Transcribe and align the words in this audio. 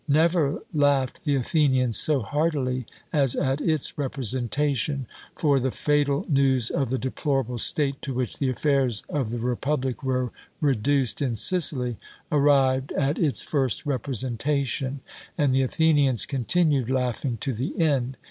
Never 0.07 0.63
laughed 0.73 1.25
the 1.25 1.35
Athenians 1.35 1.95
so 1.95 2.21
heartily 2.23 2.87
as 3.13 3.35
at 3.35 3.61
its 3.61 3.99
representation, 3.99 5.05
for 5.35 5.59
the 5.59 5.69
fatal 5.69 6.25
news 6.27 6.71
of 6.71 6.89
the 6.89 6.97
deplorable 6.97 7.59
state 7.59 8.01
to 8.01 8.11
which 8.15 8.37
the 8.39 8.49
affairs 8.49 9.03
of 9.09 9.29
the 9.29 9.37
republic 9.37 10.01
were 10.01 10.31
reduced 10.59 11.21
in 11.21 11.35
Sicily 11.35 11.97
arrived 12.31 12.91
at 12.93 13.19
its 13.19 13.43
first 13.43 13.85
representation 13.85 15.01
and 15.37 15.53
the 15.53 15.61
Athenians 15.61 16.25
continued 16.25 16.89
laughing 16.89 17.37
to 17.37 17.53
the 17.53 17.79
end! 17.79 18.17